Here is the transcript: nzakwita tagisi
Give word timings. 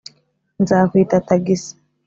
nzakwita 0.61 1.15
tagisi 1.27 1.71